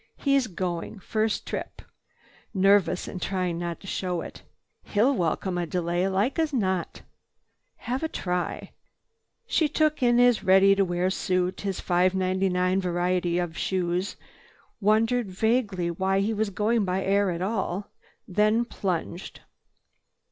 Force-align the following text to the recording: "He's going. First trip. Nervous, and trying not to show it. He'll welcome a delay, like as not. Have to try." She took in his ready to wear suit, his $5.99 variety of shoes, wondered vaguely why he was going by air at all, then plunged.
"He's 0.17 0.47
going. 0.47 0.97
First 0.97 1.45
trip. 1.45 1.83
Nervous, 2.55 3.07
and 3.07 3.21
trying 3.21 3.59
not 3.59 3.79
to 3.81 3.85
show 3.85 4.21
it. 4.21 4.41
He'll 4.81 5.13
welcome 5.13 5.59
a 5.59 5.67
delay, 5.67 6.07
like 6.07 6.39
as 6.39 6.51
not. 6.51 7.03
Have 7.75 8.01
to 8.01 8.07
try." 8.07 8.71
She 9.45 9.69
took 9.69 10.01
in 10.01 10.17
his 10.17 10.43
ready 10.43 10.73
to 10.73 10.83
wear 10.83 11.11
suit, 11.11 11.61
his 11.61 11.79
$5.99 11.79 12.81
variety 12.81 13.37
of 13.37 13.55
shoes, 13.55 14.15
wondered 14.79 15.29
vaguely 15.29 15.91
why 15.91 16.21
he 16.21 16.33
was 16.33 16.49
going 16.49 16.83
by 16.83 17.03
air 17.05 17.29
at 17.29 17.43
all, 17.43 17.91
then 18.27 18.65
plunged. 18.65 19.41